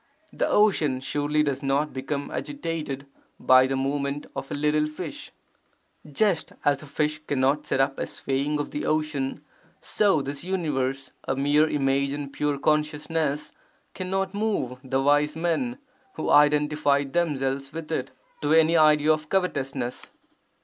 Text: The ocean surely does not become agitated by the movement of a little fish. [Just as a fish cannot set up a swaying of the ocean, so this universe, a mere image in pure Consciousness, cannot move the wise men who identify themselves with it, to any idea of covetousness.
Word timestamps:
The 0.33 0.47
ocean 0.49 0.99
surely 0.99 1.43
does 1.43 1.61
not 1.61 1.93
become 1.93 2.31
agitated 2.31 3.05
by 3.39 3.67
the 3.67 3.75
movement 3.75 4.25
of 4.35 4.49
a 4.49 4.55
little 4.55 4.87
fish. 4.87 5.31
[Just 6.11 6.53
as 6.65 6.81
a 6.81 6.87
fish 6.87 7.19
cannot 7.27 7.67
set 7.67 7.79
up 7.79 7.99
a 7.99 8.07
swaying 8.07 8.59
of 8.59 8.71
the 8.71 8.83
ocean, 8.87 9.41
so 9.79 10.23
this 10.23 10.43
universe, 10.43 11.11
a 11.25 11.35
mere 11.35 11.69
image 11.69 12.13
in 12.13 12.31
pure 12.31 12.57
Consciousness, 12.57 13.51
cannot 13.93 14.33
move 14.33 14.79
the 14.83 15.03
wise 15.03 15.35
men 15.35 15.77
who 16.15 16.31
identify 16.31 17.03
themselves 17.03 17.71
with 17.71 17.91
it, 17.91 18.09
to 18.41 18.55
any 18.55 18.75
idea 18.75 19.13
of 19.13 19.29
covetousness. 19.29 20.09